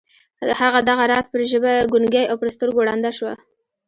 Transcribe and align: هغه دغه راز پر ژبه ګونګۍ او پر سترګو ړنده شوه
هغه 0.61 0.79
دغه 0.89 1.03
راز 1.11 1.25
پر 1.31 1.41
ژبه 1.51 1.73
ګونګۍ 1.91 2.25
او 2.31 2.35
پر 2.41 2.49
سترګو 2.55 2.85
ړنده 2.87 3.11
شوه 3.17 3.33